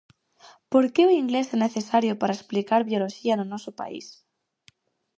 [0.71, 4.07] ¿Por que o inglés é necesario para explicar bioloxía no noso país?